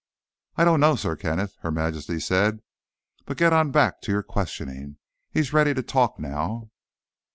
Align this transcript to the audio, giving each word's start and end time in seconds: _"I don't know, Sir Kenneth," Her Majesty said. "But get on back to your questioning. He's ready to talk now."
_"I 0.55 0.65
don't 0.65 0.79
know, 0.79 0.95
Sir 0.95 1.15
Kenneth," 1.15 1.53
Her 1.59 1.69
Majesty 1.69 2.19
said. 2.19 2.61
"But 3.27 3.37
get 3.37 3.53
on 3.53 3.69
back 3.69 4.01
to 4.01 4.11
your 4.11 4.23
questioning. 4.23 4.97
He's 5.29 5.53
ready 5.53 5.75
to 5.75 5.83
talk 5.83 6.17
now." 6.19 6.71